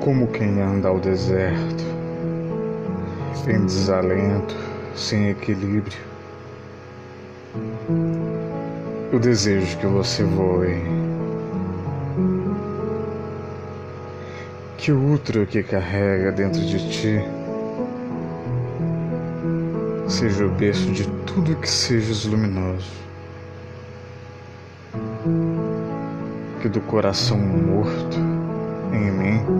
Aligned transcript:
como 0.00 0.26
quem 0.28 0.60
anda 0.60 0.88
ao 0.88 1.00
deserto, 1.00 1.84
em 3.48 3.64
desalento, 3.64 4.56
sem 4.94 5.30
equilíbrio. 5.30 5.98
Eu 9.12 9.18
desejo 9.18 9.78
que 9.78 9.86
você 9.86 10.22
voe, 10.24 10.82
que 14.76 14.92
o 14.92 15.12
útero 15.12 15.46
que 15.46 15.62
carrega 15.62 16.30
dentro 16.32 16.60
de 16.60 16.90
ti 16.90 17.20
seja 20.08 20.44
o 20.44 20.50
berço 20.50 20.90
de 20.92 21.08
tudo 21.24 21.56
que 21.56 21.68
seja 21.68 22.28
luminoso, 22.28 22.90
que 26.60 26.68
do 26.68 26.80
coração 26.82 27.38
morto 27.38 28.25
em 28.96 29.10
mim 29.10 29.56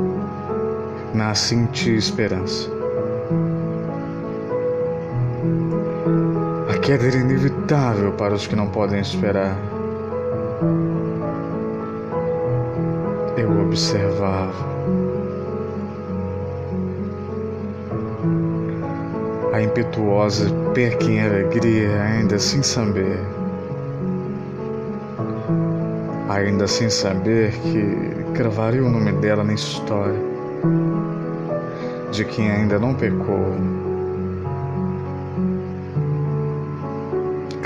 nasce 1.14 1.54
em 1.54 1.66
ti 1.66 1.96
esperança. 1.96 2.70
A 6.68 6.78
queda 6.78 7.06
era 7.06 7.16
inevitável 7.16 8.12
para 8.12 8.34
os 8.34 8.46
que 8.46 8.54
não 8.54 8.68
podem 8.68 9.00
esperar. 9.00 9.56
Eu 13.36 13.62
observava. 13.62 14.76
A 19.52 19.62
impetuosa 19.62 20.50
pequena 20.74 21.34
alegria, 21.34 22.02
ainda 22.02 22.38
sem 22.38 22.62
saber. 22.62 23.35
Ainda 26.28 26.66
sem 26.66 26.90
saber 26.90 27.52
que 27.52 28.32
gravaria 28.32 28.84
o 28.84 28.90
nome 28.90 29.12
dela 29.12 29.44
na 29.44 29.54
história 29.54 30.20
de 32.10 32.24
quem 32.24 32.50
ainda 32.50 32.78
não 32.78 32.94
pecou 32.94 33.54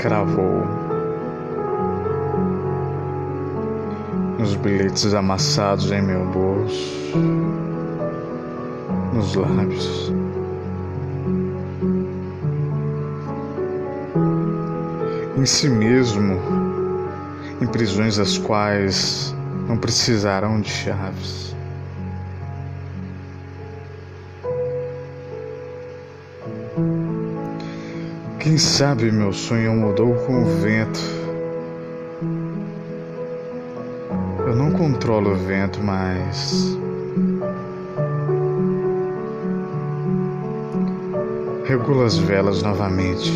cravou 0.01 0.65
nos 4.39 4.55
bilhetes 4.55 5.13
amassados 5.13 5.91
em 5.91 6.01
meu 6.01 6.25
bolso, 6.25 7.15
nos 9.13 9.35
lábios. 9.35 10.11
Em 15.37 15.45
si 15.45 15.69
mesmo, 15.69 16.70
em 17.61 17.67
prisões 17.67 18.17
as 18.17 18.39
quais 18.39 19.35
não 19.67 19.77
precisarão 19.77 20.59
de 20.59 20.69
chaves. 20.69 21.55
Quem 28.39 28.57
sabe 28.57 29.11
meu 29.11 29.31
sonho 29.31 29.75
mudou 29.75 30.15
com 30.25 30.41
o 30.41 30.45
vento. 30.45 30.99
Eu 34.39 34.55
não 34.55 34.71
controlo 34.71 35.33
o 35.33 35.35
vento, 35.35 35.79
mas. 35.83 36.75
Regulo 41.65 42.03
as 42.03 42.17
velas 42.17 42.63
novamente. 42.63 43.31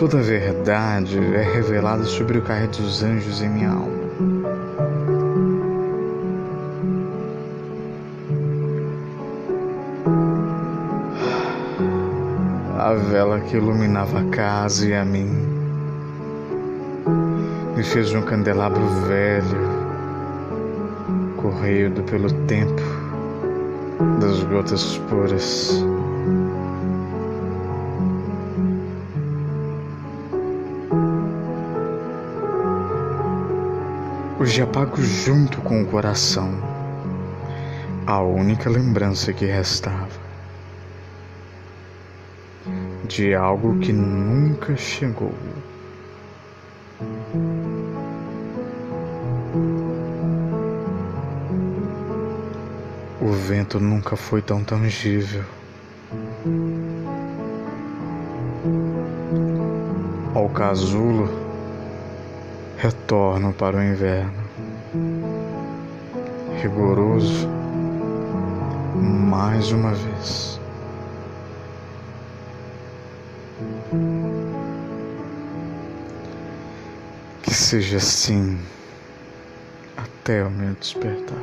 Toda 0.00 0.18
a 0.18 0.22
verdade 0.22 1.18
é 1.18 1.42
revelada 1.42 2.04
sobre 2.04 2.38
o 2.38 2.42
cair 2.42 2.68
dos 2.68 3.02
anjos 3.02 3.42
em 3.42 3.50
minha 3.50 3.68
alma. 3.68 4.00
a 12.78 12.94
vela 12.94 13.40
que 13.40 13.58
iluminava 13.58 14.20
a 14.20 14.24
casa 14.30 14.88
e 14.88 14.94
a 14.94 15.04
mim. 15.04 15.28
Me 17.76 17.84
fez 17.84 18.14
um 18.14 18.22
candelabro 18.22 18.80
velho, 19.06 19.68
corrido 21.36 22.02
pelo 22.04 22.32
tempo 22.46 22.80
das 24.18 24.42
gotas 24.44 24.96
puras. 25.10 25.84
Hoje 34.40 34.62
apago 34.62 34.96
junto 35.02 35.60
com 35.60 35.82
o 35.82 35.86
coração 35.86 36.50
a 38.06 38.22
única 38.22 38.70
lembrança 38.70 39.34
que 39.34 39.44
restava 39.44 40.08
de 43.06 43.34
algo 43.34 43.78
que 43.80 43.92
nunca 43.92 44.74
chegou. 44.78 45.34
O 53.20 53.30
vento 53.46 53.78
nunca 53.78 54.16
foi 54.16 54.40
tão 54.40 54.64
tangível. 54.64 55.44
Ao 60.34 60.48
casulo, 60.48 61.49
retorno 62.80 63.52
para 63.52 63.76
o 63.76 63.82
inverno. 63.82 64.32
Rigoroso, 66.62 67.46
mais 68.96 69.70
uma 69.70 69.92
vez. 69.92 70.58
Que 77.42 77.52
seja 77.52 77.98
assim 77.98 78.58
até 79.96 80.42
o 80.42 80.50
meu 80.50 80.74
despertar. 80.74 81.38